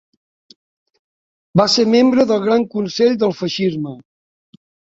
Va 1.61 1.67
ser 1.75 1.85
membre 1.97 2.27
del 2.33 2.43
Gran 2.49 2.67
Consell 2.75 3.17
del 3.25 3.39
Feixisme. 3.43 3.97